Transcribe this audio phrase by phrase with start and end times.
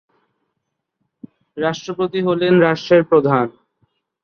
[1.57, 3.45] রাষ্ট্রপতি হলেন রাষ্ট্রের প্রধান।